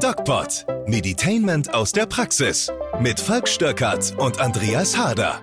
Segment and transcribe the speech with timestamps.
[0.00, 0.66] DocPod.
[0.86, 2.72] Meditainment aus der Praxis.
[3.00, 5.42] Mit Falk Stöckert und Andreas Harder.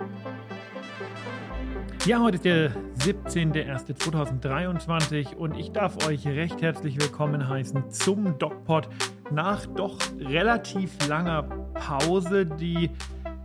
[2.07, 8.89] Ja, heute ist der 17.01.2023 und ich darf euch recht herzlich willkommen heißen zum DocPod
[9.29, 11.43] nach doch relativ langer
[11.75, 12.89] Pause, die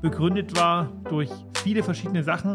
[0.01, 1.29] begründet war durch
[1.63, 2.55] viele verschiedene Sachen.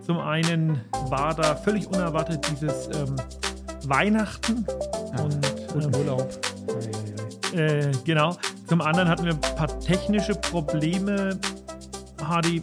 [0.00, 0.80] Zum einen
[1.10, 3.14] war da völlig unerwartet dieses ähm,
[3.84, 4.64] Weihnachten
[5.14, 5.38] ja, und
[5.74, 6.49] ähm, Urlaub.
[7.54, 8.36] Äh, genau.
[8.66, 11.38] Zum anderen hatten wir ein paar technische Probleme,
[12.22, 12.62] Hardy,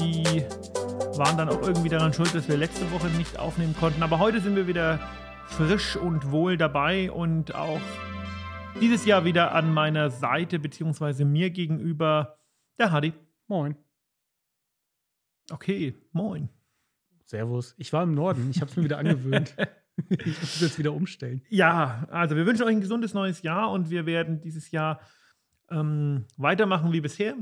[0.00, 0.44] die
[1.18, 4.02] waren dann auch irgendwie daran schuld, dass wir letzte Woche nicht aufnehmen konnten.
[4.02, 4.98] Aber heute sind wir wieder
[5.48, 7.80] frisch und wohl dabei und auch
[8.80, 12.38] dieses Jahr wieder an meiner Seite, beziehungsweise mir gegenüber,
[12.78, 13.12] der Hardy.
[13.48, 13.76] Moin.
[15.50, 16.48] Okay, moin.
[17.24, 17.74] Servus.
[17.76, 19.54] Ich war im Norden, ich habe es mir wieder angewöhnt.
[20.08, 21.42] ich muss jetzt wieder umstellen.
[21.48, 25.00] Ja, also wir wünschen euch ein gesundes neues Jahr und wir werden dieses Jahr
[25.70, 27.36] ähm, weitermachen wie bisher.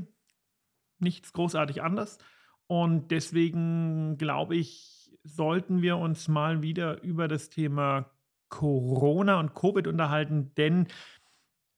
[0.98, 2.19] Nichts großartig anders.
[2.67, 8.11] Und deswegen glaube ich, sollten wir uns mal wieder über das Thema
[8.48, 10.89] Corona und Covid unterhalten, denn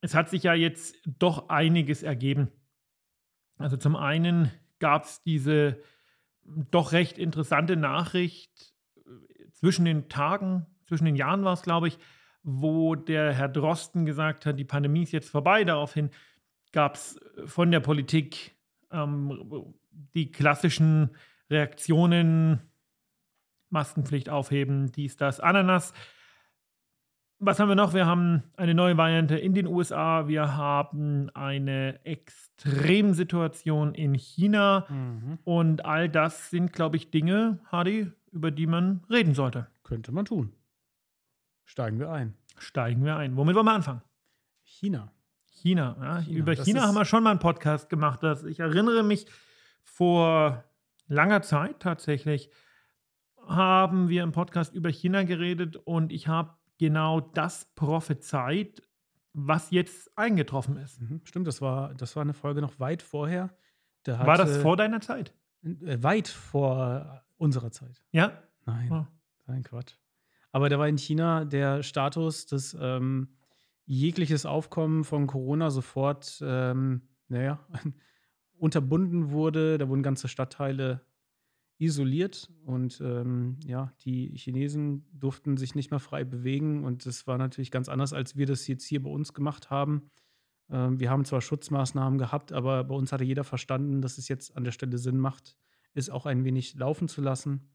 [0.01, 2.49] es hat sich ja jetzt doch einiges ergeben.
[3.59, 5.81] Also zum einen gab es diese
[6.45, 8.75] doch recht interessante Nachricht
[9.63, 11.97] zwischen den Tagen, zwischen den Jahren war es, glaube ich,
[12.43, 15.63] wo der Herr Drosten gesagt hat, die Pandemie ist jetzt vorbei.
[15.63, 16.11] Daraufhin
[16.73, 18.57] gab es von der Politik
[18.91, 19.73] ähm,
[20.15, 21.11] die klassischen
[21.49, 22.61] Reaktionen,
[23.71, 25.93] Maskenpflicht aufheben, dies, das, Ananas.
[27.39, 27.95] Was haben wir noch?
[27.95, 30.27] Wir haben eine neue Variante in den USA.
[30.27, 34.87] Wir haben eine Extremsituation in China.
[34.89, 35.39] Mhm.
[35.45, 39.69] Und all das sind, glaube ich, Dinge, Hardy, über die man reden sollte.
[39.83, 40.53] Könnte man tun.
[41.65, 42.35] Steigen wir ein.
[42.59, 43.37] Steigen wir ein.
[43.37, 44.03] Womit wollen wir anfangen?
[44.63, 45.13] China.
[45.47, 45.97] China.
[46.01, 46.21] Ja.
[46.21, 46.39] China.
[46.39, 48.23] Über das China haben wir schon mal einen Podcast gemacht.
[48.23, 49.27] Das, ich erinnere mich,
[49.83, 50.65] vor
[51.07, 52.51] langer Zeit tatsächlich
[53.47, 58.83] haben wir im Podcast über China geredet und ich habe genau das prophezeit,
[59.33, 61.01] was jetzt eingetroffen ist.
[61.01, 63.51] Mhm, stimmt, das war, das war eine Folge noch weit vorher.
[64.05, 65.33] Da war das vor deiner Zeit?
[65.63, 68.03] Äh, weit vor unserer Zeit.
[68.13, 68.43] Ja?
[68.65, 69.07] Nein, oh.
[69.47, 69.95] nein, Quatsch.
[70.53, 73.29] Aber da war in China der Status, dass ähm,
[73.85, 77.59] jegliches Aufkommen von Corona sofort, ähm, naja,
[78.59, 79.77] unterbunden wurde.
[79.79, 81.01] Da wurden ganze Stadtteile
[81.79, 87.39] isoliert und ähm, ja, die Chinesen durften sich nicht mehr frei bewegen und das war
[87.39, 90.09] natürlich ganz anders, als wir das jetzt hier bei uns gemacht haben.
[90.71, 94.57] Ähm, wir haben zwar Schutzmaßnahmen gehabt, aber bei uns hatte jeder verstanden, dass es jetzt
[94.57, 95.57] an der Stelle Sinn macht,
[95.95, 97.71] es auch ein wenig laufen zu lassen,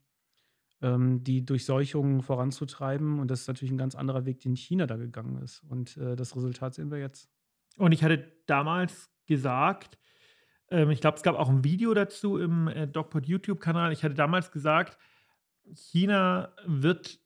[0.82, 4.96] ähm, die Durchseuchungen voranzutreiben und das ist natürlich ein ganz anderer Weg, den China da
[4.98, 7.30] gegangen ist und äh, das Resultat sehen wir jetzt.
[7.78, 9.98] Und ich hatte damals gesagt,
[10.70, 13.92] ähm, ich glaube, es gab auch ein Video dazu im äh, DocPod YouTube-Kanal.
[13.92, 14.98] Ich hatte damals gesagt,
[15.74, 17.20] China wird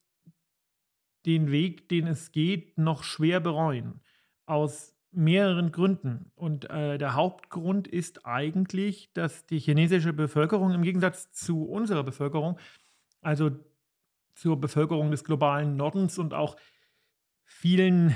[1.26, 4.02] den Weg, den es geht, noch schwer bereuen.
[4.46, 6.32] Aus mehreren Gründen.
[6.36, 12.58] Und äh, der Hauptgrund ist eigentlich, dass die chinesische Bevölkerung im Gegensatz zu unserer Bevölkerung,
[13.22, 13.52] also
[14.36, 16.56] zur Bevölkerung des globalen Nordens und auch
[17.44, 18.16] vielen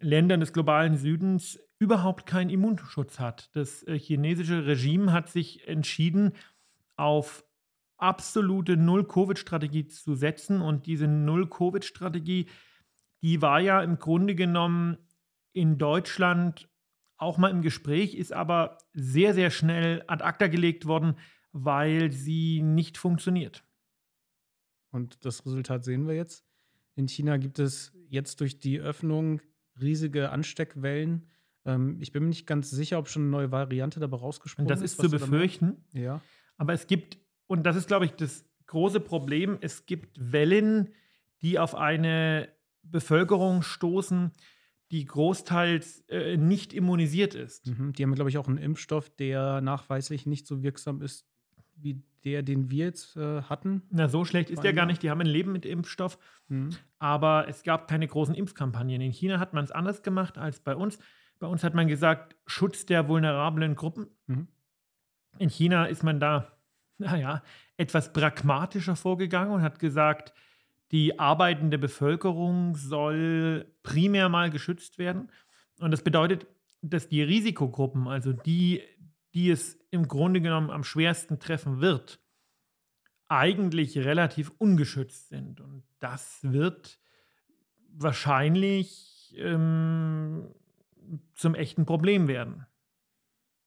[0.00, 3.54] Ländern des globalen Südens, überhaupt keinen Immunschutz hat.
[3.54, 6.32] Das äh, chinesische Regime hat sich entschieden,
[6.96, 7.44] auf
[7.96, 10.60] absolute Null-Covid-Strategie zu setzen.
[10.62, 12.46] Und diese Null-Covid-Strategie,
[13.22, 14.98] die war ja im Grunde genommen
[15.54, 16.68] in Deutschland
[17.16, 21.16] auch mal im Gespräch, ist aber sehr, sehr schnell ad acta gelegt worden,
[21.52, 23.64] weil sie nicht funktioniert.
[24.90, 26.44] Und das Resultat sehen wir jetzt.
[26.96, 29.40] In China gibt es jetzt durch die Öffnung
[29.80, 31.28] riesige Ansteckwellen.
[31.64, 34.80] Ähm, ich bin mir nicht ganz sicher, ob schon eine neue Variante dabei rausgesprungen ist.
[34.80, 35.84] Das ist zu befürchten.
[35.92, 36.20] Ja.
[36.56, 40.92] Aber es gibt, und das ist, glaube ich, das große Problem, es gibt Wellen,
[41.42, 42.48] die auf eine
[42.82, 44.32] Bevölkerung stoßen,
[44.90, 47.66] die großteils äh, nicht immunisiert ist.
[47.66, 47.92] Mhm.
[47.92, 51.26] Die haben, glaube ich, auch einen Impfstoff, der nachweislich nicht so wirksam ist
[51.76, 53.82] wie der, den wir jetzt äh, hatten.
[53.90, 55.02] Na, so schlecht ist der gar nicht.
[55.02, 56.18] Die haben ein Leben mit Impfstoff.
[56.48, 56.70] Mhm.
[56.98, 59.00] Aber es gab keine großen Impfkampagnen.
[59.00, 60.98] In China hat man es anders gemacht als bei uns.
[61.38, 64.06] Bei uns hat man gesagt, Schutz der vulnerablen Gruppen.
[64.26, 64.48] Mhm.
[65.38, 66.52] In China ist man da,
[66.98, 67.42] naja,
[67.76, 70.32] etwas pragmatischer vorgegangen und hat gesagt,
[70.94, 75.28] die arbeitende Bevölkerung soll primär mal geschützt werden.
[75.80, 76.46] Und das bedeutet,
[76.82, 78.80] dass die Risikogruppen, also die,
[79.34, 82.20] die es im Grunde genommen am schwersten treffen wird,
[83.26, 85.60] eigentlich relativ ungeschützt sind.
[85.60, 87.00] Und das wird
[87.88, 90.46] wahrscheinlich ähm,
[91.34, 92.66] zum echten Problem werden.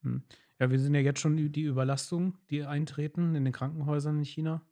[0.03, 0.23] Hm.
[0.59, 4.66] Ja, wir sehen ja jetzt schon die Überlastung, die eintreten in den Krankenhäusern in China.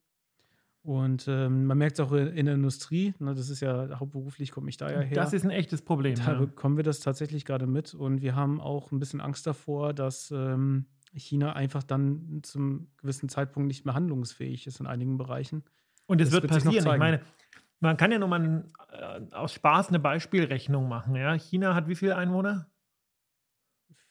[0.85, 4.69] Und ähm, man merkt es auch in der Industrie, ne, das ist ja hauptberuflich, komme
[4.69, 5.15] ich da ja her.
[5.15, 6.13] Das ist ein echtes Problem.
[6.13, 6.37] Da ja.
[6.37, 7.95] bekommen wir das tatsächlich gerade mit.
[7.95, 13.29] Und wir haben auch ein bisschen Angst davor, dass ähm, China einfach dann zum gewissen
[13.29, 15.63] Zeitpunkt nicht mehr handlungsfähig ist in einigen Bereichen.
[16.05, 16.85] Und es wird, wird passieren.
[16.85, 17.19] Ich meine,
[17.79, 21.15] man kann ja nur mal äh, aus Spaß eine Beispielrechnung machen.
[21.15, 21.33] Ja?
[21.33, 22.69] China hat wie viele Einwohner?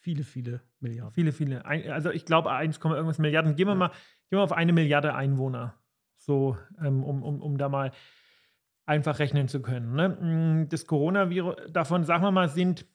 [0.01, 1.13] Viele, viele Milliarden.
[1.13, 1.63] Viele, viele.
[1.63, 3.55] Ein, also ich glaube 1, irgendwas Milliarden.
[3.55, 3.79] Gehen wir, ja.
[3.79, 3.87] mal,
[4.29, 5.79] gehen wir auf eine Milliarde Einwohner.
[6.25, 7.91] So, ähm, um, um, um da mal
[8.87, 9.93] einfach rechnen zu können.
[9.93, 10.09] Ne?
[10.09, 12.87] Mm, das Coronavirus, davon sagen wir mal, sind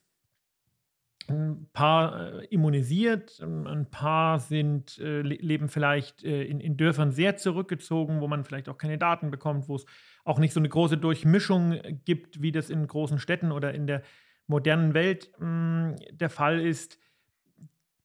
[1.29, 7.12] ein paar äh, immunisiert, ähm, ein paar sind, äh, leben vielleicht äh, in, in Dörfern
[7.12, 9.87] sehr zurückgezogen, wo man vielleicht auch keine Daten bekommt, wo es
[10.25, 14.03] auch nicht so eine große Durchmischung gibt, wie das in großen Städten oder in der
[14.49, 16.99] modernen Welt mm, der Fall ist.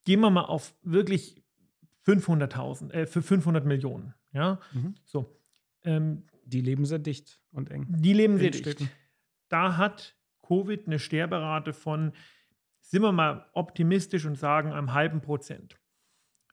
[0.03, 1.41] Gehen wir mal auf wirklich
[2.05, 4.13] 500.000, äh, für 500 Millionen.
[4.35, 4.95] Ja, mhm.
[5.05, 5.39] so.
[5.83, 7.87] Ähm, die leben sehr dicht und eng.
[7.89, 8.87] Die leben sehr dicht.
[9.49, 10.15] Da hat
[10.45, 12.11] Covid eine Sterberate von,
[12.81, 15.79] sind wir mal optimistisch und sagen, einem halben Prozent.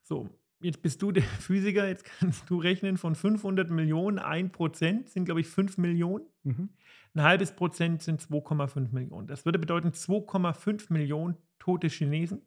[0.01, 0.29] So,
[0.61, 5.25] jetzt bist du der Physiker, jetzt kannst du rechnen von 500 Millionen, ein Prozent sind,
[5.25, 6.25] glaube ich, 5 Millionen.
[6.43, 6.69] Mhm.
[7.15, 9.27] Ein halbes Prozent sind 2,5 Millionen.
[9.27, 12.41] Das würde bedeuten 2,5 Millionen tote Chinesen.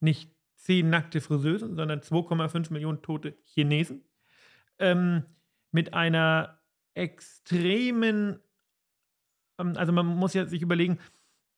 [0.00, 4.07] Nicht 10 nackte Friseusen, sondern 2,5 Millionen tote Chinesen
[4.78, 5.24] ähm,
[5.70, 6.60] mit einer
[6.94, 8.40] extremen,
[9.58, 10.98] ähm, also man muss ja sich überlegen,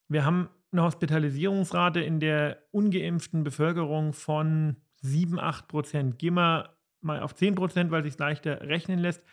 [0.08, 6.18] wir haben eine Hospitalisierungsrate in der ungeimpften Bevölkerung von 7, 8 Prozent.
[6.18, 9.24] Gehen wir mal auf 10 Prozent, weil sich leichter rechnen lässt.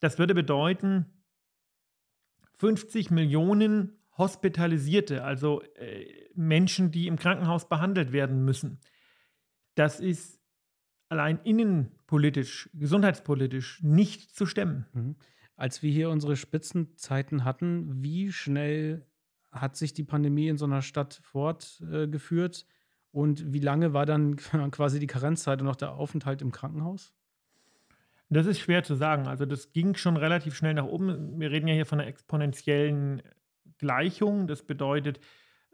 [0.00, 1.06] Das würde bedeuten,
[2.58, 8.80] 50 Millionen Hospitalisierte, also äh, Menschen, die im Krankenhaus behandelt werden müssen.
[9.76, 10.39] Das ist
[11.10, 14.86] allein innenpolitisch, gesundheitspolitisch nicht zu stemmen.
[14.92, 15.16] Mhm.
[15.56, 19.04] Als wir hier unsere Spitzenzeiten hatten, wie schnell
[19.52, 22.64] hat sich die Pandemie in so einer Stadt fortgeführt?
[23.12, 24.36] Und wie lange war dann
[24.70, 27.12] quasi die Karenzzeit und auch der Aufenthalt im Krankenhaus?
[28.30, 29.26] Das ist schwer zu sagen.
[29.26, 31.40] Also das ging schon relativ schnell nach oben.
[31.40, 33.22] Wir reden ja hier von einer exponentiellen
[33.78, 34.46] Gleichung.
[34.46, 35.18] Das bedeutet,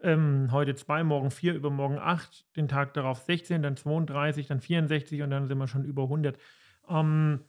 [0.01, 5.21] ähm, heute zwei, morgen vier, übermorgen acht, den Tag darauf 16, dann 32, dann 64
[5.21, 6.37] und dann sind wir schon über 100.
[6.89, 7.41] Ähm,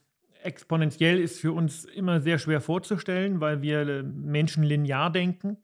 [0.42, 5.58] exponentiell ist für uns immer sehr schwer vorzustellen, weil wir äh, Menschen linear denken.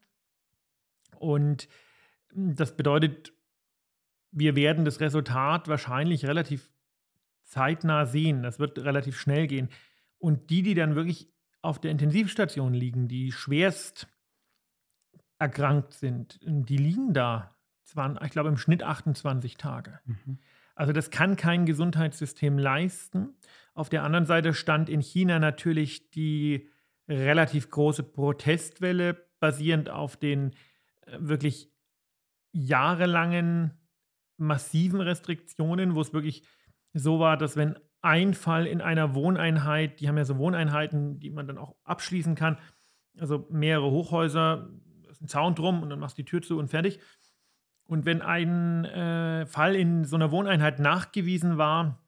[1.17, 1.67] Und
[2.33, 3.33] hm, das bedeutet,
[4.31, 6.69] wir werden das Resultat wahrscheinlich relativ
[7.43, 8.43] zeitnah sehen.
[8.43, 9.69] Das wird relativ schnell gehen.
[10.17, 11.29] Und die, die dann wirklich
[11.61, 14.07] auf der Intensivstation liegen, die schwerst
[15.37, 19.99] erkrankt sind, die liegen da, zwar, ich glaube, im Schnitt 28 Tage.
[20.05, 20.39] Mhm.
[20.75, 23.35] Also das kann kein Gesundheitssystem leisten.
[23.73, 26.69] Auf der anderen Seite stand in China natürlich die
[27.07, 30.51] relativ große Protestwelle, basierend auf den
[31.05, 31.71] äh, wirklich
[32.51, 33.73] jahrelangen
[34.37, 36.43] massiven Restriktionen, wo es wirklich
[36.93, 41.29] so war, dass wenn ein Fall in einer Wohneinheit, die haben ja so Wohneinheiten, die
[41.29, 42.57] man dann auch abschließen kann,
[43.17, 44.69] also mehrere Hochhäuser,
[45.15, 46.99] ist ein Zaun drum und dann machst du die Tür zu und fertig.
[47.87, 52.01] Und wenn ein äh, Fall in so einer Wohneinheit nachgewiesen war,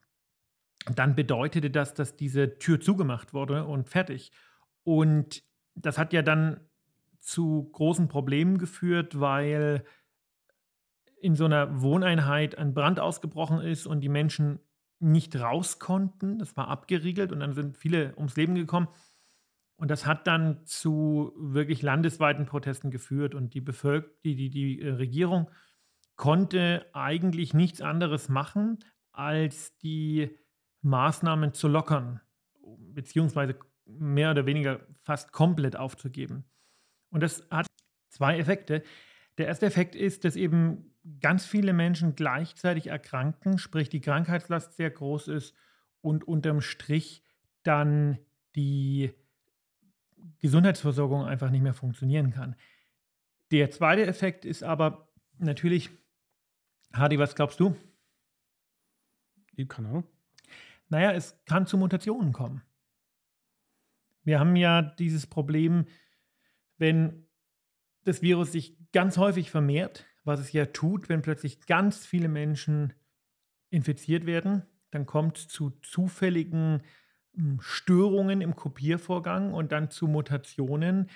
[0.94, 4.32] dann bedeutete das, dass diese Tür zugemacht wurde und fertig.
[4.84, 5.42] Und
[5.74, 6.60] das hat ja dann
[7.20, 9.84] zu großen Problemen geführt, weil
[11.20, 14.60] in so einer Wohneinheit ein Brand ausgebrochen ist und die Menschen
[15.00, 16.38] nicht raus konnten.
[16.38, 18.88] Das war abgeriegelt und dann sind viele ums Leben gekommen.
[19.78, 23.34] Und das hat dann zu wirklich landesweiten Protesten geführt.
[23.34, 25.50] Und die, Bevölker die, die, die äh, Regierung
[26.16, 28.80] konnte eigentlich nichts anderes machen,
[29.12, 30.36] als die
[30.82, 32.20] Maßnahmen zu lockern,
[32.92, 33.56] beziehungsweise
[33.86, 36.44] mehr oder weniger fast komplett aufzugeben.
[37.10, 37.66] Und das hat
[38.10, 38.82] zwei Effekte.
[39.38, 44.90] Der erste Effekt ist, dass eben ganz viele Menschen gleichzeitig erkranken, sprich die Krankheitslast sehr
[44.90, 45.54] groß ist
[46.00, 47.22] und unterm Strich
[47.62, 48.18] dann
[48.56, 49.14] die
[50.38, 52.56] Gesundheitsversorgung einfach nicht mehr funktionieren kann.
[53.50, 55.08] Der zweite Effekt ist aber
[55.38, 55.90] natürlich,
[56.92, 57.76] Hardy, was glaubst du?
[59.56, 60.04] Ich kann auch.
[60.88, 62.62] Naja, es kann zu Mutationen kommen.
[64.22, 65.86] Wir haben ja dieses Problem,
[66.76, 67.26] wenn
[68.04, 72.92] das Virus sich ganz häufig vermehrt, was es ja tut, wenn plötzlich ganz viele Menschen
[73.70, 76.86] infiziert werden, dann kommt es zu zufälligen hm,
[77.60, 81.08] Störungen im Kopiervorgang und dann zu Mutationen,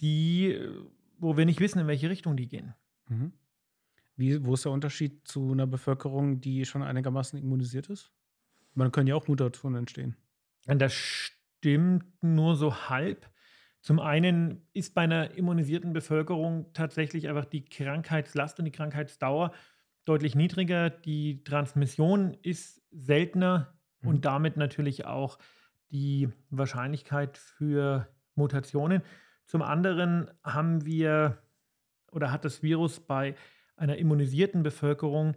[0.00, 0.58] die,
[1.18, 2.74] wo wir nicht wissen, in welche Richtung die gehen.
[3.08, 3.32] Mhm.
[4.16, 8.10] Wie, wo ist der Unterschied zu einer Bevölkerung, die schon einigermaßen immunisiert ist?
[8.74, 10.16] Man können ja auch Mutationen entstehen.
[10.66, 13.30] Und das stimmt nur so halb.
[13.80, 19.52] Zum einen ist bei einer immunisierten Bevölkerung tatsächlich einfach die Krankheitslast und die Krankheitsdauer
[20.04, 20.90] deutlich niedriger.
[20.90, 24.08] Die Transmission ist seltener mhm.
[24.08, 25.38] und damit natürlich auch
[25.90, 29.02] die Wahrscheinlichkeit für Mutationen.
[29.46, 31.38] Zum anderen haben wir
[32.12, 33.34] oder hat das Virus bei
[33.76, 35.36] einer immunisierten Bevölkerung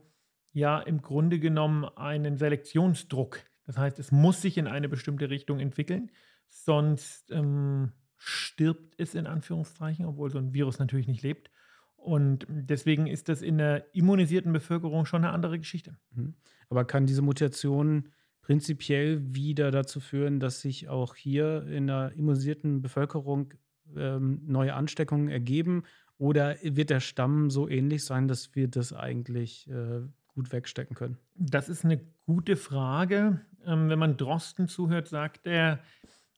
[0.52, 3.40] ja im Grunde genommen einen Selektionsdruck.
[3.66, 6.12] Das heißt, es muss sich in eine bestimmte Richtung entwickeln,
[6.50, 11.50] sonst ähm, stirbt es in Anführungszeichen, obwohl so ein Virus natürlich nicht lebt.
[11.96, 15.98] Und deswegen ist das in der immunisierten Bevölkerung schon eine andere Geschichte.
[16.12, 16.36] Mhm.
[16.70, 18.10] Aber kann diese Mutation
[18.42, 23.54] prinzipiell wieder dazu führen, dass sich auch hier in der immunisierten Bevölkerung
[23.96, 25.84] ähm, neue Ansteckungen ergeben?
[26.18, 31.18] Oder wird der Stamm so ähnlich sein, dass wir das eigentlich äh, gut wegstecken können?
[31.36, 33.42] Das ist eine gute Frage.
[33.66, 35.80] Ähm, wenn man Drosten zuhört, sagt er,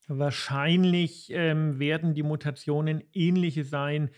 [0.07, 4.09] wahrscheinlich ähm, werden die Mutationen ähnliche sein,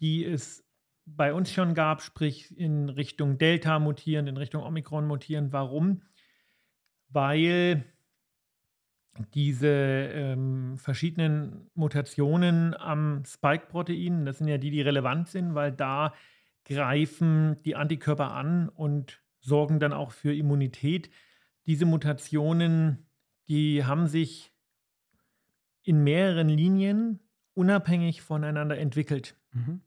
[0.00, 0.64] die es
[1.04, 5.52] bei uns schon gab, sprich in Richtung Delta mutieren, in Richtung Omikron mutieren.
[5.52, 6.02] Warum?
[7.12, 7.84] Weil
[9.34, 16.14] diese ähm, verschiedenen Mutationen am Spike-Protein, das sind ja die, die relevant sind, weil da
[16.64, 21.10] greifen die Antikörper an und sorgen dann auch für Immunität.
[21.66, 23.06] Diese Mutationen,
[23.48, 24.52] die haben sich
[25.82, 27.20] in mehreren Linien
[27.54, 29.36] unabhängig voneinander entwickelt.
[29.52, 29.82] Mhm.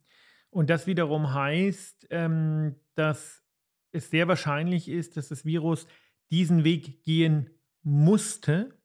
[0.50, 3.44] Und das wiederum heißt, ähm, dass
[3.92, 5.88] es sehr wahrscheinlich ist, dass das Virus
[6.32, 7.50] diesen Weg gehen
[7.84, 8.76] musste,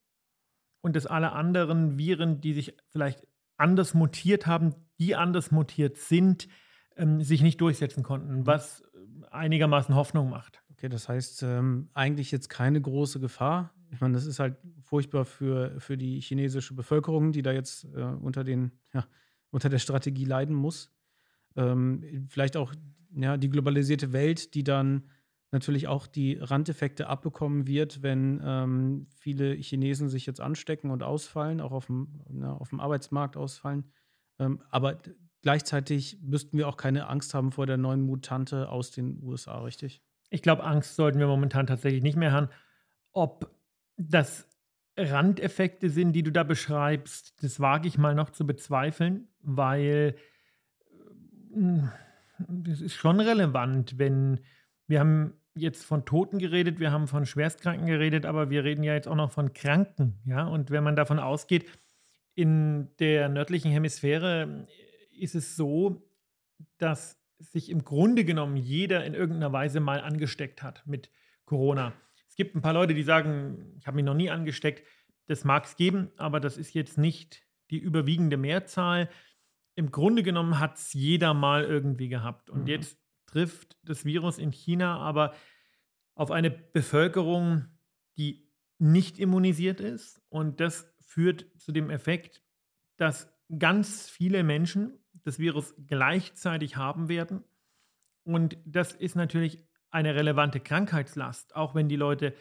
[0.83, 6.49] und dass alle anderen Viren, die sich vielleicht anders mutiert haben, die anders mutiert sind,
[6.97, 8.47] ähm, sich nicht durchsetzen konnten, mhm.
[8.47, 10.63] was äh, einigermaßen Hoffnung macht.
[10.71, 13.75] Okay, das heißt ähm, eigentlich jetzt keine große Gefahr.
[13.91, 18.03] Ich meine, das ist halt furchtbar für, für die chinesische Bevölkerung, die da jetzt äh,
[18.03, 19.07] unter, den, ja,
[19.51, 20.91] unter der Strategie leiden muss.
[21.57, 22.73] Ähm, vielleicht auch
[23.15, 25.09] ja, die globalisierte Welt, die dann
[25.53, 31.61] natürlich auch die Randeffekte abbekommen wird, wenn ähm, viele Chinesen sich jetzt anstecken und ausfallen,
[31.61, 33.85] auch auf dem, na, auf dem Arbeitsmarkt ausfallen.
[34.39, 35.01] Ähm, aber
[35.43, 40.03] gleichzeitig müssten wir auch keine Angst haben vor der neuen Mutante aus den USA, richtig?
[40.31, 42.49] Ich glaube, Angst sollten wir momentan tatsächlich nicht mehr haben.
[43.13, 43.51] Ob
[43.97, 44.47] das
[44.97, 50.15] Randeffekte sind, die du da beschreibst, das wage ich mal noch zu bezweifeln, weil
[51.57, 51.83] äh,
[52.39, 54.41] das ist schon relevant, wenn
[54.87, 58.95] wir haben jetzt von Toten geredet, wir haben von Schwerstkranken geredet, aber wir reden ja
[58.95, 60.21] jetzt auch noch von Kranken.
[60.25, 60.47] Ja?
[60.47, 61.67] Und wenn man davon ausgeht,
[62.35, 64.67] in der nördlichen Hemisphäre
[65.19, 66.03] ist es so,
[66.79, 71.11] dass sich im Grunde genommen jeder in irgendeiner Weise mal angesteckt hat mit
[71.45, 71.93] Corona.
[72.29, 74.87] Es gibt ein paar Leute, die sagen, ich habe mich noch nie angesteckt.
[75.27, 79.09] Das mag es geben, aber das ist jetzt nicht die überwiegende Mehrzahl.
[79.75, 82.51] Im Grunde genommen hat es jeder mal irgendwie gehabt.
[82.51, 82.69] Und mhm.
[82.69, 83.00] jetzt
[83.31, 85.35] trifft das Virus in China aber
[86.15, 87.67] auf eine Bevölkerung,
[88.17, 90.21] die nicht immunisiert ist.
[90.29, 92.43] Und das führt zu dem Effekt,
[92.97, 97.45] dass ganz viele Menschen das Virus gleichzeitig haben werden.
[98.23, 102.35] Und das ist natürlich eine relevante Krankheitslast, auch wenn die Leute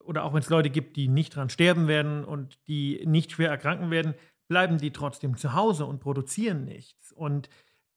[0.00, 3.50] oder auch wenn es Leute gibt, die nicht dran sterben werden und die nicht schwer
[3.50, 4.14] erkranken werden,
[4.48, 7.12] bleiben die trotzdem zu Hause und produzieren nichts.
[7.12, 7.48] Und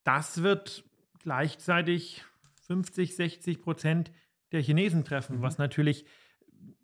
[0.04, 0.84] das wird
[1.24, 2.24] gleichzeitig
[2.68, 4.12] 50, 60 Prozent
[4.52, 5.42] der Chinesen treffen, mhm.
[5.42, 6.06] was natürlich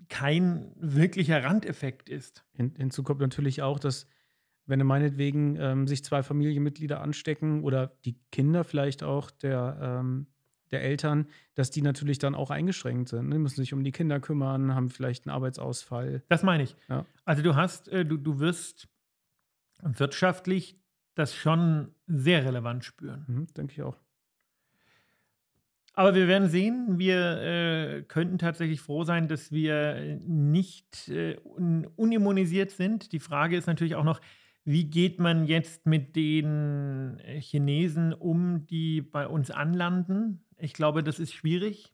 [0.09, 2.43] kein wirklicher Randeffekt ist.
[2.53, 4.07] Hin, hinzu kommt natürlich auch, dass
[4.65, 10.27] wenn meinetwegen ähm, sich zwei Familienmitglieder anstecken oder die Kinder vielleicht auch der, ähm,
[10.71, 13.29] der Eltern, dass die natürlich dann auch eingeschränkt sind.
[13.29, 13.39] Ne?
[13.39, 16.23] müssen sich um die Kinder kümmern, haben vielleicht einen Arbeitsausfall.
[16.29, 16.75] Das meine ich.
[16.87, 17.05] Ja.
[17.25, 18.87] Also du hast, äh, du, du wirst
[19.81, 20.79] wirtschaftlich
[21.15, 23.25] das schon sehr relevant spüren.
[23.27, 23.97] Mhm, denke ich auch.
[25.99, 31.87] Aber wir werden sehen, wir äh, könnten tatsächlich froh sein, dass wir nicht äh, un
[31.97, 33.11] unimmunisiert sind.
[33.11, 34.21] Die Frage ist natürlich auch noch,
[34.63, 40.45] wie geht man jetzt mit den äh, Chinesen um, die bei uns anlanden?
[40.57, 41.93] Ich glaube, das ist schwierig,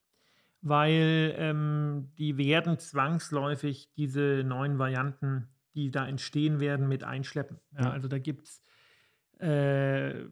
[0.61, 7.57] weil ähm, die werden zwangsläufig diese neuen Varianten, die da entstehen werden, mit einschleppen.
[7.75, 8.61] Ja, also da gibt es
[9.39, 10.25] äh,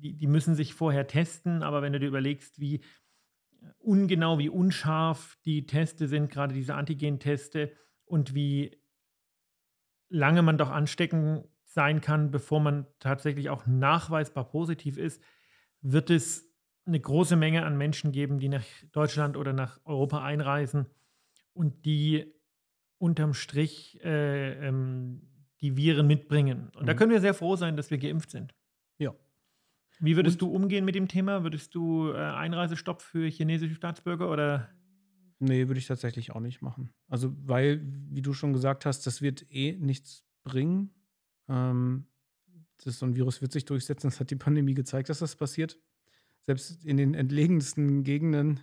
[0.00, 2.80] die, die müssen sich vorher testen, aber wenn du dir überlegst, wie
[3.78, 7.72] ungenau, wie unscharf die Teste sind, gerade diese Antigen-Teste
[8.04, 8.80] und wie
[10.08, 15.22] lange man doch ansteckend sein kann, bevor man tatsächlich auch nachweisbar positiv ist,
[15.82, 16.50] wird es
[16.86, 20.86] eine große Menge an Menschen geben, die nach Deutschland oder nach Europa einreisen
[21.52, 22.34] und die
[22.98, 25.22] unterm Strich äh, ähm,
[25.60, 26.70] die Viren mitbringen.
[26.74, 26.86] Und mhm.
[26.86, 28.54] da können wir sehr froh sein, dass wir geimpft sind.
[30.00, 30.48] Wie würdest und?
[30.48, 31.42] du umgehen mit dem Thema?
[31.42, 34.68] Würdest du äh, Einreisestopp für chinesische Staatsbürger oder?
[35.38, 36.90] Nee, würde ich tatsächlich auch nicht machen.
[37.08, 37.80] Also, weil,
[38.10, 40.90] wie du schon gesagt hast, das wird eh nichts bringen.
[41.48, 42.06] Ähm,
[42.84, 44.08] das, so ein Virus wird sich durchsetzen.
[44.08, 45.78] Das hat die Pandemie gezeigt, dass das passiert.
[46.42, 48.60] Selbst in den entlegensten Gegenden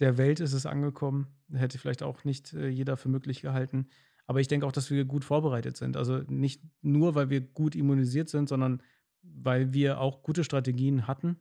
[0.00, 1.28] der Welt ist es angekommen.
[1.52, 3.88] Hätte vielleicht auch nicht äh, jeder für möglich gehalten.
[4.26, 5.96] Aber ich denke auch, dass wir gut vorbereitet sind.
[5.96, 8.82] Also nicht nur, weil wir gut immunisiert sind, sondern
[9.22, 11.36] weil wir auch gute Strategien hatten.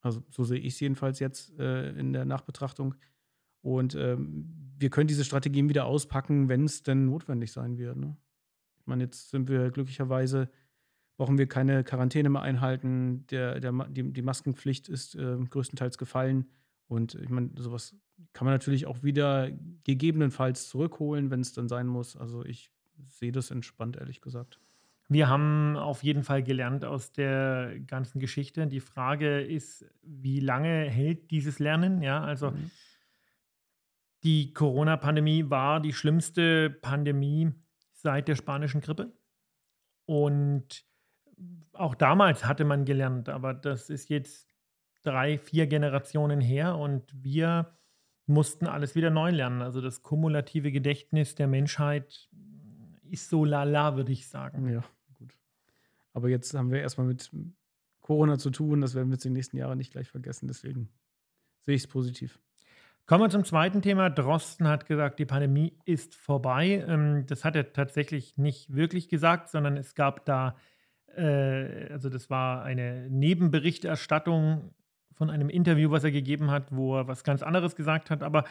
[0.00, 2.94] Also so sehe ich es jedenfalls jetzt äh, in der Nachbetrachtung.
[3.62, 7.96] Und ähm, wir können diese Strategien wieder auspacken, wenn es denn notwendig sein wird.
[7.96, 8.16] Ne?
[8.78, 10.50] Ich meine, jetzt sind wir glücklicherweise
[11.20, 13.26] brauchen wir keine Quarantäne mehr einhalten.
[13.26, 16.46] Der, der, die, die Maskenpflicht ist äh, größtenteils gefallen.
[16.88, 17.94] Und ich meine, sowas
[18.32, 19.50] kann man natürlich auch wieder
[19.84, 22.16] gegebenenfalls zurückholen, wenn es dann sein muss.
[22.16, 22.72] Also ich
[23.06, 24.60] sehe das entspannt, ehrlich gesagt.
[25.10, 28.68] Wir haben auf jeden Fall gelernt aus der ganzen Geschichte.
[28.68, 32.00] Die Frage ist, wie lange hält dieses Lernen?
[32.00, 32.70] Ja, also mhm.
[34.22, 37.50] die Corona-Pandemie war die schlimmste Pandemie
[37.92, 39.12] seit der spanischen Grippe.
[40.06, 40.84] Und
[41.72, 44.54] auch damals hatte man gelernt, aber das ist jetzt
[45.02, 47.76] drei, vier Generationen her und wir
[48.26, 49.60] mussten alles wieder neu lernen.
[49.60, 52.28] Also das kumulative Gedächtnis der Menschheit
[53.10, 54.68] ist so lala, würde ich sagen.
[54.68, 54.84] Ja.
[56.20, 57.30] Aber jetzt haben wir erstmal mit
[58.00, 58.80] Corona zu tun.
[58.80, 60.46] Das werden wir jetzt den nächsten Jahren nicht gleich vergessen.
[60.46, 60.88] Deswegen
[61.60, 62.38] sehe ich es positiv.
[63.06, 64.10] Kommen wir zum zweiten Thema.
[64.10, 66.84] Drosten hat gesagt, die Pandemie ist vorbei.
[66.86, 70.56] Ähm, das hat er tatsächlich nicht wirklich gesagt, sondern es gab da
[71.16, 74.74] äh, also das war eine Nebenberichterstattung
[75.14, 78.22] von einem Interview, was er gegeben hat, wo er was ganz anderes gesagt hat.
[78.22, 78.44] Aber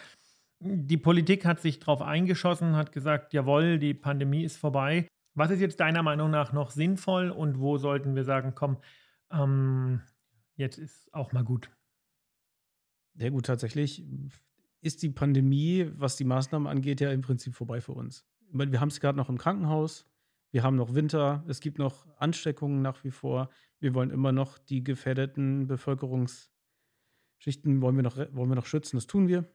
[0.60, 5.08] die Politik hat sich darauf eingeschossen, hat gesagt, jawohl, die Pandemie ist vorbei.
[5.40, 8.76] Was ist jetzt deiner Meinung nach noch sinnvoll und wo sollten wir sagen, komm,
[9.32, 10.02] ähm,
[10.58, 11.72] jetzt ist auch mal gut?
[13.16, 14.06] Ja gut, tatsächlich
[14.82, 18.26] ist die Pandemie, was die Maßnahmen angeht, ja im Prinzip vorbei für uns.
[18.52, 20.06] Wir haben es gerade noch im Krankenhaus.
[20.52, 23.50] Wir haben noch Winter, es gibt noch Ansteckungen nach wie vor.
[23.80, 26.50] Wir wollen immer noch die gefährdeten Bevölkerungsschichten
[27.82, 29.50] wollen wir noch, wollen wir noch schützen, das tun wir.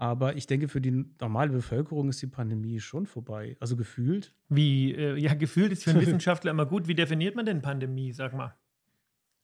[0.00, 3.58] Aber ich denke, für die normale Bevölkerung ist die Pandemie schon vorbei.
[3.60, 4.34] Also gefühlt.
[4.48, 6.88] Wie, äh, ja, gefühlt ist für einen Wissenschaftler immer gut.
[6.88, 8.56] Wie definiert man denn Pandemie, sag mal?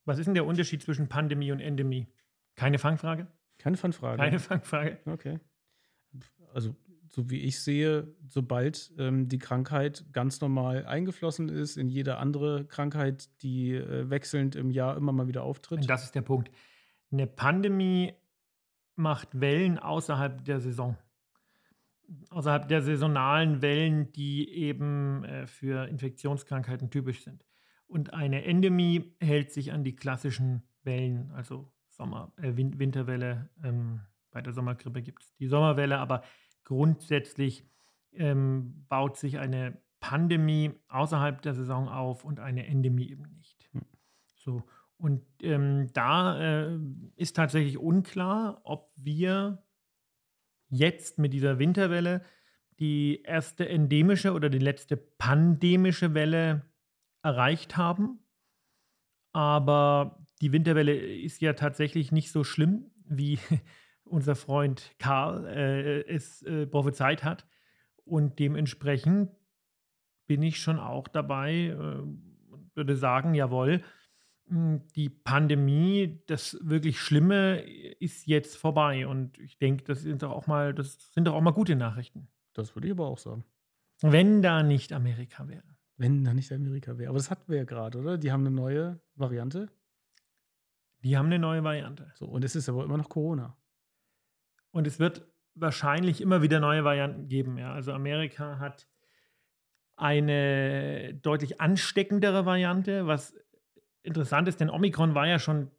[0.07, 2.07] Was ist denn der Unterschied zwischen Pandemie und Endemie?
[2.55, 3.27] Keine Fangfrage?
[3.59, 4.17] Keine Fangfrage.
[4.17, 4.99] Keine Fangfrage.
[5.05, 5.41] Okay.
[6.55, 6.75] Also
[7.11, 12.65] so wie ich sehe, sobald ähm, die Krankheit ganz normal eingeflossen ist in jede andere
[12.65, 15.81] Krankheit, die äh, wechselnd im Jahr immer mal wieder auftritt.
[15.81, 16.51] Und das ist der Punkt.
[17.13, 18.15] Eine Pandemie
[18.97, 20.97] macht Wellen außerhalb der Saison.
[22.31, 27.45] Außerhalb der saisonalen Wellen, die eben äh, für Infektionskrankheiten typisch sind.
[27.89, 33.51] Und eine Endemie hält sich an die klassischen Wellen, also Sommer, äh, Winterwelle.
[33.63, 36.23] Ähm, bei der Sommergrippe gibt es die Sommerwelle, aber
[36.65, 37.69] grundsätzlich
[38.13, 43.69] ähm, baut sich eine Pandemie außerhalb der Saison auf und eine Endemie eben nicht.
[43.73, 43.83] Hm.
[44.37, 44.63] So.
[44.99, 46.79] Und ähm, da äh,
[47.17, 49.63] ist tatsächlich unklar, ob wir
[50.69, 52.23] jetzt mit dieser Winterwelle
[52.79, 56.63] die erste endemische oder die letzte pandemische Welle
[57.23, 58.21] erreicht haben.
[59.33, 63.39] Aber die Winterwelle ist ja tatsächlich nicht so schlimm, wie
[64.05, 67.47] unser Freund Karl äh, es äh, prophezeit hat.
[68.05, 69.31] Und dementsprechend
[70.27, 72.03] bin ich schon auch dabei, äh,
[72.75, 73.83] würde sagen, jawohl,
[74.49, 79.07] die Pandemie, das wirklich Schlimme ist jetzt vorbei.
[79.07, 82.29] Und ich denke, das sind doch auch mal, das sind doch auch mal gute Nachrichten.
[82.53, 83.45] Das würde ich aber auch sagen.
[84.03, 85.65] Wenn da nicht Amerika wäre.
[85.97, 87.09] Wenn da nicht Amerika wäre.
[87.09, 88.19] Aber das hatten wir ja gerade, oder?
[88.19, 89.69] Die haben eine neue Variante.
[91.03, 92.13] Die haben eine neue Variante.
[92.15, 93.57] So, und es ist aber immer noch Corona.
[94.71, 97.59] Und es wird wahrscheinlich immer wieder neue Varianten geben.
[97.59, 97.73] Ja.
[97.73, 98.87] Also Amerika hat
[99.97, 103.35] eine deutlich ansteckendere Variante, was
[104.07, 105.71] interessant ist, denn Omikron war ja schon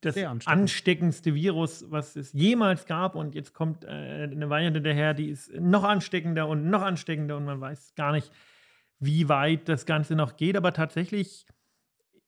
[0.00, 3.14] das ansteckendste Virus, was es jemals gab.
[3.14, 7.44] Und jetzt kommt äh, eine Variante daher, die ist noch ansteckender und noch ansteckender und
[7.44, 8.30] man weiß gar nicht,
[9.00, 10.56] wie weit das Ganze noch geht.
[10.56, 11.46] Aber tatsächlich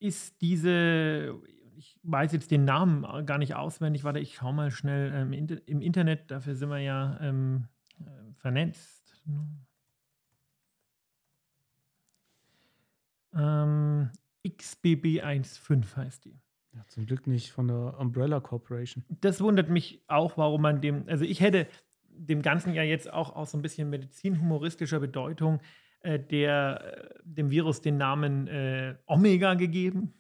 [0.01, 1.41] ist diese
[1.81, 4.05] ich weiß jetzt den Namen gar nicht auswendig.
[4.05, 6.31] Warte, ich schaue mal schnell ähm, im Internet.
[6.31, 7.69] Dafür sind wir ja ähm,
[8.01, 9.23] äh, vernetzt.
[13.35, 14.11] Ähm,
[14.47, 16.41] XBB15 heißt die.
[16.73, 19.05] Ja, zum Glück nicht von der Umbrella Corporation.
[19.09, 21.67] Das wundert mich auch, warum man dem, also ich hätte
[22.05, 25.61] dem Ganzen ja jetzt auch aus so ein bisschen medizinhumoristischer Bedeutung
[26.01, 30.15] äh, der, äh, dem Virus den Namen äh, Omega gegeben.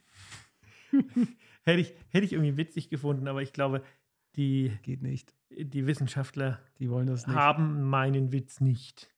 [1.65, 3.83] hätte, ich, hätte ich irgendwie witzig gefunden, aber ich glaube,
[4.37, 5.35] die, Geht nicht.
[5.51, 7.37] die Wissenschaftler Die wollen das nicht.
[7.37, 9.09] haben meinen Witz nicht.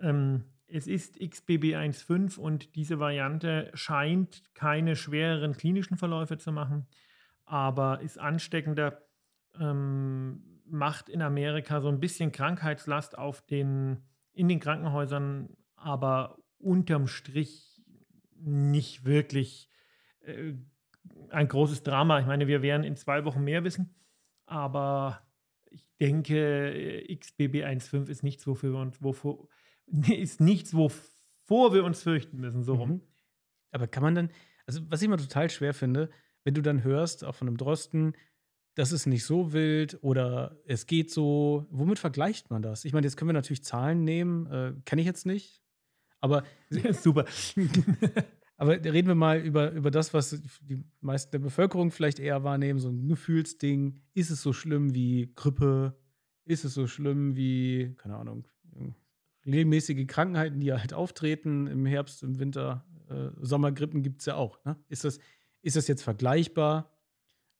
[0.00, 6.86] Ähm, es ist XBB1.5 und diese Variante scheint keine schwereren klinischen Verläufe zu machen,
[7.44, 9.02] aber ist ansteckender,
[9.58, 14.02] ähm, macht in Amerika so ein bisschen Krankheitslast auf den,
[14.32, 17.80] in den Krankenhäusern, aber unterm Strich
[18.34, 19.70] nicht wirklich
[20.20, 20.54] äh,
[21.30, 22.18] ein großes Drama.
[22.20, 23.94] Ich meine, wir werden in zwei Wochen mehr wissen,
[24.46, 25.22] aber
[25.70, 26.36] ich denke,
[26.74, 29.48] äh, XBB1.5 ist nichts, wofür wir uns, wovor,
[30.08, 32.90] ist nichts, wovor wir uns fürchten müssen, so rum.
[32.90, 33.00] Mhm.
[33.70, 34.30] Aber kann man dann,
[34.66, 36.10] also was ich immer total schwer finde,
[36.44, 38.16] wenn du dann hörst, auch von einem Drosten,
[38.74, 42.84] das ist nicht so wild oder es geht so, womit vergleicht man das?
[42.84, 45.62] Ich meine, jetzt können wir natürlich Zahlen nehmen, äh, kenne ich jetzt nicht,
[46.20, 46.44] aber,
[46.92, 47.24] Super.
[48.56, 52.78] aber reden wir mal über, über das, was die meisten der Bevölkerung vielleicht eher wahrnehmen,
[52.78, 54.02] so ein Gefühlsding.
[54.14, 55.96] Ist es so schlimm wie Grippe?
[56.44, 58.46] Ist es so schlimm wie, keine Ahnung,
[59.46, 62.84] regelmäßige Krankheiten, die halt auftreten im Herbst, im Winter?
[63.08, 64.62] Äh, Sommergrippen gibt es ja auch.
[64.64, 64.76] Ne?
[64.88, 65.18] Ist, das,
[65.62, 66.92] ist das jetzt vergleichbar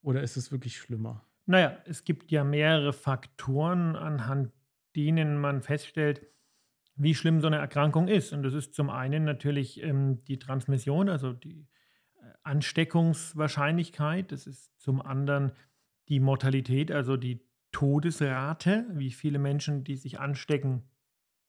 [0.01, 1.25] oder ist es wirklich schlimmer?
[1.45, 4.51] Naja, es gibt ja mehrere Faktoren, anhand
[4.95, 6.27] denen man feststellt,
[6.95, 8.33] wie schlimm so eine Erkrankung ist.
[8.33, 11.67] Und das ist zum einen natürlich ähm, die Transmission, also die
[12.15, 14.31] äh, Ansteckungswahrscheinlichkeit.
[14.31, 15.53] Das ist zum anderen
[16.09, 20.83] die Mortalität, also die Todesrate, wie viele Menschen, die sich anstecken,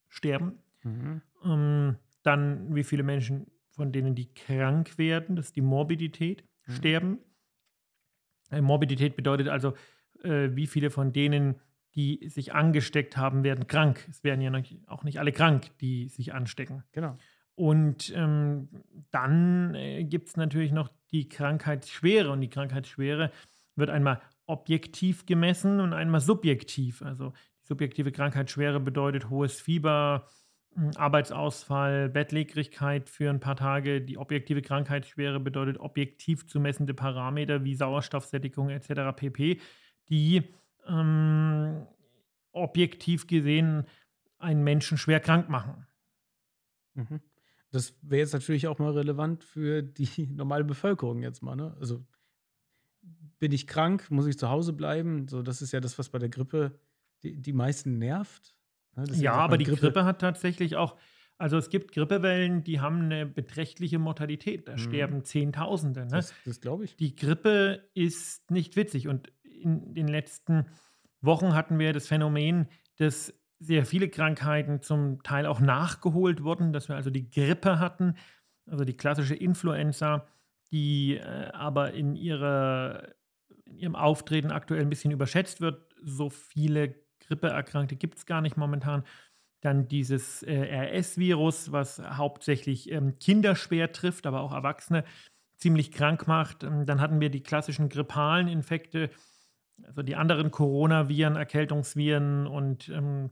[0.09, 0.59] sterben.
[0.83, 1.23] Mhm.
[1.44, 6.73] Ähm, dann wie viele Menschen, von denen die krank werden, das ist die Morbidität, Mhm.
[6.73, 7.18] sterben.
[8.51, 9.75] Äh, Morbidität bedeutet also,
[10.23, 11.57] äh, wie viele von denen,
[11.94, 14.07] die sich angesteckt haben, werden krank.
[14.11, 16.85] Es werden ja noch, auch nicht alle krank, die sich anstecken.
[16.92, 17.16] Genau.
[17.55, 18.68] Und ähm,
[19.11, 22.31] dann äh, gibt es natürlich noch die Krankheitsschwere.
[22.31, 23.33] Und die Krankheitsschwere
[23.75, 27.03] wird einmal objektiv gemessen und einmal subjektiv.
[27.03, 27.33] Also
[27.68, 30.26] subjektive Krankheitsschwere bedeutet hohes Fieber,
[30.74, 34.00] mh, Arbeitsausfall, Bettlägerigkeit für ein paar Tage.
[34.00, 39.14] Die objektive Krankheitsschwere bedeutet objektiv zu messende Parameter wie Sauerstoffsättigung etc.
[39.14, 39.61] pp,
[40.09, 40.42] die
[40.87, 41.87] ähm,
[42.52, 43.85] objektiv gesehen
[44.38, 45.87] einen Menschen schwer krank machen.
[46.94, 47.20] Mhm.
[47.70, 51.54] Das wäre jetzt natürlich auch mal relevant für die normale Bevölkerung jetzt mal.
[51.54, 51.76] Ne?
[51.78, 52.02] Also
[53.38, 55.28] bin ich krank, muss ich zu Hause bleiben?
[55.28, 56.78] So, das ist ja das, was bei der Grippe
[57.22, 58.54] die, die meisten nervt.
[58.96, 59.04] Ne?
[59.07, 60.96] Deswegen Ja, aber die Grippe, hat tatsächlich auch,
[61.37, 64.68] also es gibt Grippewellen, die haben eine beträchtliche Mortalität.
[64.68, 64.78] Da Mhm.
[64.78, 66.00] sterben Zehntausende.
[66.00, 66.11] Ne?
[66.11, 66.96] Das, das glaube ich.
[66.96, 69.09] Die Grippe ist nicht witzig.
[69.09, 70.66] Und in den letzten
[71.20, 76.88] Wochen hatten wir das Phänomen, dass sehr viele Krankheiten zum Teil auch nachgeholt wurden, dass
[76.88, 78.14] wir also die Grippe hatten,
[78.66, 80.26] also die klassische Influenza,
[80.70, 83.14] die äh, aber in, ihrer,
[83.64, 85.94] in ihrem Auftreten aktuell ein bisschen überschätzt wird.
[86.04, 86.94] So viele
[87.29, 89.05] Grippeerkrankte gibt es gar nicht momentan.
[89.61, 95.05] Dann dieses äh, RS-Virus, was hauptsächlich ähm, Kinder schwer trifft, aber auch Erwachsene
[95.57, 96.64] ziemlich krank macht.
[96.64, 99.11] Ähm, dann hatten wir die klassischen grippalen Infekte,
[99.83, 103.31] also die anderen Coronaviren, Erkältungsviren und ähm,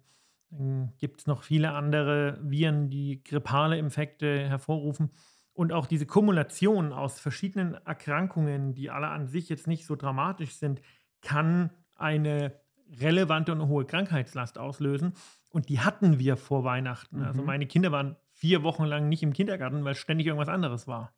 [0.51, 5.11] dann gibt es noch viele andere Viren, die grippale Infekte hervorrufen.
[5.53, 10.55] Und auch diese Kumulation aus verschiedenen Erkrankungen, die alle an sich jetzt nicht so dramatisch
[10.55, 10.83] sind,
[11.23, 12.61] kann eine
[13.01, 15.13] relevante und hohe Krankheitslast auslösen.
[15.51, 17.23] Und die hatten wir vor Weihnachten.
[17.23, 17.47] Also Mhm.
[17.47, 21.13] meine Kinder waren vier Wochen lang nicht im Kindergarten, weil ständig irgendwas anderes war.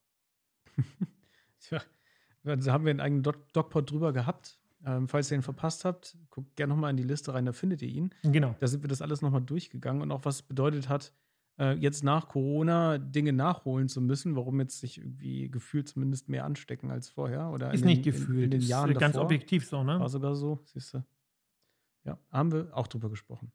[1.60, 1.80] Tja,
[2.44, 4.58] da haben wir einen eigenen Docpod drüber gehabt.
[4.86, 7.82] Ähm, falls ihr ihn verpasst habt, guckt gerne nochmal in die Liste rein, da findet
[7.82, 8.14] ihr ihn.
[8.22, 8.54] Genau.
[8.60, 11.12] Da sind wir das alles nochmal durchgegangen und auch was es bedeutet hat,
[11.58, 16.44] äh, jetzt nach Corona Dinge nachholen zu müssen, warum jetzt sich irgendwie gefühlt zumindest mehr
[16.44, 17.50] anstecken als vorher.
[17.50, 18.38] Oder Ist in den, nicht gefühlt.
[18.38, 19.24] In, in den ist Jahren ganz davor.
[19.24, 19.98] objektiv so, ne?
[19.98, 21.02] War sogar so, siehst du.
[22.08, 23.52] Ja, haben wir auch drüber gesprochen.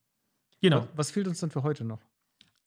[0.61, 0.81] Genau.
[0.81, 1.99] Was, was fehlt uns denn für heute noch?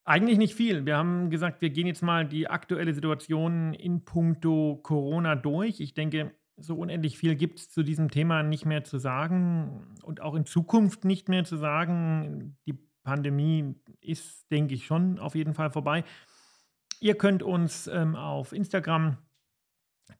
[0.05, 0.85] Eigentlich nicht viel.
[0.85, 5.79] Wir haben gesagt, wir gehen jetzt mal die aktuelle Situation in puncto Corona durch.
[5.79, 10.20] Ich denke, so unendlich viel gibt es zu diesem Thema nicht mehr zu sagen und
[10.20, 12.57] auch in Zukunft nicht mehr zu sagen.
[12.66, 16.03] Die Pandemie ist, denke ich, schon auf jeden Fall vorbei.
[16.99, 19.18] Ihr könnt uns ähm, auf Instagram,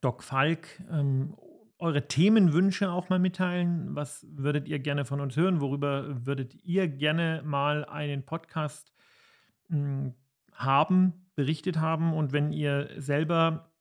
[0.00, 1.35] Doc Falk, ähm,
[1.78, 3.94] eure Themenwünsche auch mal mitteilen.
[3.94, 5.60] Was würdet ihr gerne von uns hören?
[5.60, 8.94] Worüber würdet ihr gerne mal einen Podcast
[9.68, 10.12] mh,
[10.52, 12.14] haben, berichtet haben?
[12.14, 13.72] Und wenn ihr selber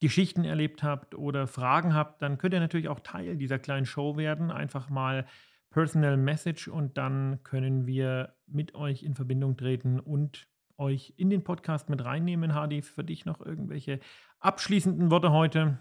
[0.00, 4.16] Geschichten erlebt habt oder Fragen habt, dann könnt ihr natürlich auch Teil dieser kleinen Show
[4.18, 4.50] werden.
[4.50, 5.26] Einfach mal
[5.70, 11.42] Personal Message und dann können wir mit euch in Verbindung treten und euch in den
[11.42, 12.54] Podcast mit reinnehmen.
[12.54, 14.00] Hardy, für dich noch irgendwelche
[14.40, 15.78] abschließenden Worte heute?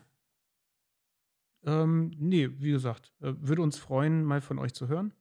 [1.65, 5.13] Ähm, nee, wie gesagt, äh, würde uns freuen, mal von euch zu hören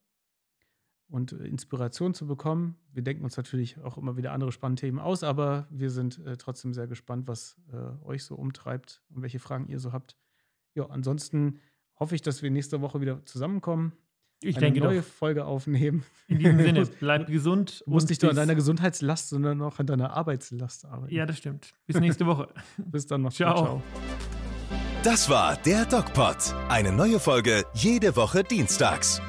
[1.08, 2.76] und äh, Inspiration zu bekommen.
[2.92, 6.36] Wir denken uns natürlich auch immer wieder andere spannende Themen aus, aber wir sind äh,
[6.36, 10.16] trotzdem sehr gespannt, was äh, euch so umtreibt und welche Fragen ihr so habt.
[10.74, 11.60] Ja, ansonsten
[11.98, 13.92] hoffe ich, dass wir nächste Woche wieder zusammenkommen
[14.42, 15.06] ich eine denke neue doch.
[15.06, 16.04] Folge aufnehmen.
[16.28, 17.82] In diesem Sinne, bleibt gesund.
[17.86, 21.14] Du musst nicht nur an deiner Gesundheitslast, sondern auch an deiner Arbeitslast arbeiten.
[21.14, 21.72] Ja, das stimmt.
[21.86, 22.48] Bis nächste Woche.
[22.78, 23.54] Bis dann, macht's Ciao.
[23.54, 23.64] gut.
[23.64, 24.41] Ciao.
[25.02, 26.36] Das war der DocPod.
[26.68, 29.20] Eine neue Folge jede Woche dienstags.